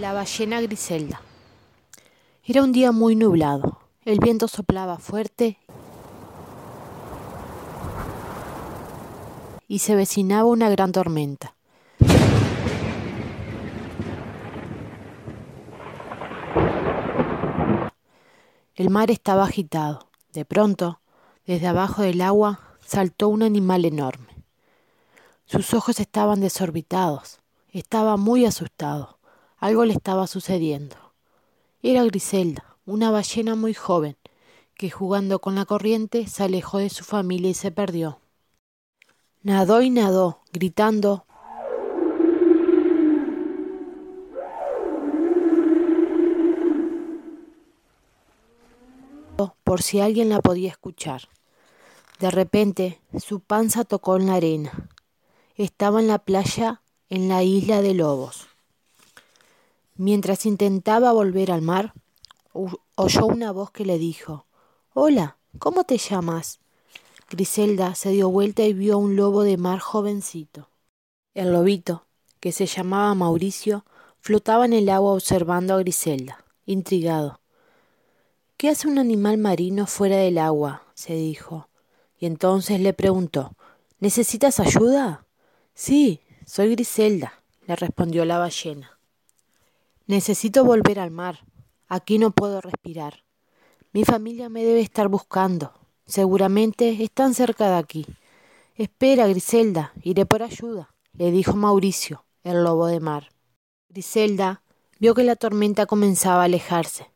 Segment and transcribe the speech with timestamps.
[0.00, 1.20] La ballena Griselda.
[2.42, 3.80] Era un día muy nublado.
[4.06, 5.58] El viento soplaba fuerte
[9.68, 11.54] y se vecinaba una gran tormenta.
[18.74, 20.08] El mar estaba agitado.
[20.32, 21.02] De pronto,
[21.44, 24.34] desde abajo del agua, saltó un animal enorme.
[25.44, 27.40] Sus ojos estaban desorbitados.
[27.70, 29.19] Estaba muy asustado.
[29.60, 30.96] Algo le estaba sucediendo.
[31.82, 34.16] Era Griselda, una ballena muy joven,
[34.74, 38.20] que jugando con la corriente se alejó de su familia y se perdió.
[39.42, 41.24] Nadó y nadó, gritando
[49.64, 51.28] por si alguien la podía escuchar.
[52.18, 54.88] De repente su panza tocó en la arena.
[55.54, 58.49] Estaba en la playa en la isla de Lobos.
[60.02, 61.92] Mientras intentaba volver al mar,
[62.54, 64.46] oyó una voz que le dijo,
[64.94, 66.58] Hola, ¿cómo te llamas?
[67.28, 70.70] Griselda se dio vuelta y vio a un lobo de mar jovencito.
[71.34, 72.06] El lobito,
[72.40, 73.84] que se llamaba Mauricio,
[74.20, 77.42] flotaba en el agua observando a Griselda, intrigado.
[78.56, 80.82] ¿Qué hace un animal marino fuera del agua?
[80.94, 81.68] se dijo.
[82.18, 83.54] Y entonces le preguntó,
[83.98, 85.26] ¿Necesitas ayuda?
[85.74, 88.99] Sí, soy Griselda, le respondió la ballena.
[90.10, 91.46] Necesito volver al mar.
[91.86, 93.22] Aquí no puedo respirar.
[93.92, 95.72] Mi familia me debe estar buscando.
[96.04, 98.06] Seguramente están cerca de aquí.
[98.74, 103.28] Espera, Griselda, iré por ayuda, le dijo Mauricio, el lobo de mar.
[103.88, 104.64] Griselda
[104.98, 107.06] vio que la tormenta comenzaba a alejarse.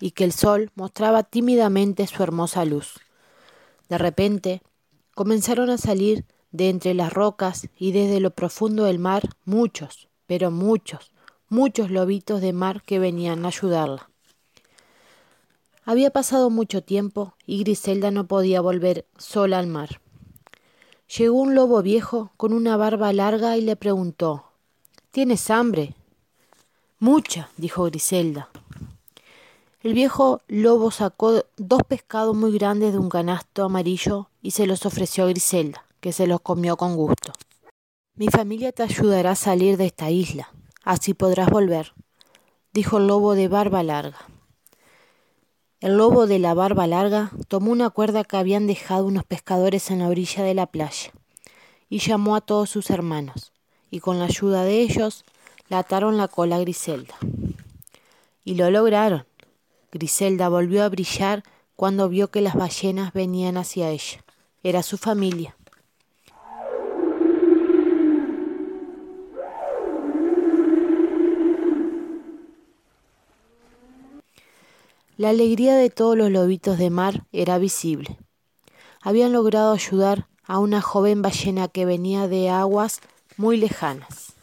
[0.00, 3.00] Y que el sol mostraba tímidamente su hermosa luz.
[3.88, 4.62] De repente
[5.14, 10.50] comenzaron a salir de entre las rocas y desde lo profundo del mar muchos, pero
[10.50, 11.12] muchos,
[11.48, 14.10] muchos lobitos de mar que venían a ayudarla.
[15.84, 20.00] Había pasado mucho tiempo y Griselda no podía volver sola al mar.
[21.18, 24.44] Llegó un lobo viejo con una barba larga y le preguntó
[25.10, 25.94] ¿Tienes hambre?
[26.98, 28.48] Mucha, dijo Griselda.
[29.84, 34.86] El viejo lobo sacó dos pescados muy grandes de un canasto amarillo y se los
[34.86, 37.34] ofreció a Griselda, que se los comió con gusto.
[38.14, 40.48] Mi familia te ayudará a salir de esta isla,
[40.84, 41.92] así podrás volver,
[42.72, 44.16] dijo el lobo de barba larga.
[45.80, 49.98] El lobo de la barba larga tomó una cuerda que habían dejado unos pescadores en
[49.98, 51.12] la orilla de la playa
[51.90, 53.52] y llamó a todos sus hermanos,
[53.90, 55.26] y con la ayuda de ellos
[55.68, 57.16] la ataron la cola a Griselda.
[58.46, 59.26] Y lo lograron.
[59.94, 61.44] Griselda volvió a brillar
[61.76, 64.24] cuando vio que las ballenas venían hacia ella.
[64.64, 65.56] Era su familia.
[75.16, 78.18] La alegría de todos los lobitos de mar era visible.
[79.00, 83.00] Habían logrado ayudar a una joven ballena que venía de aguas
[83.36, 84.33] muy lejanas.